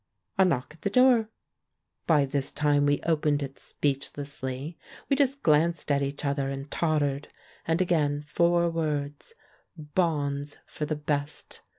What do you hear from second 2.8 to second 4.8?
we opened it speechlessly—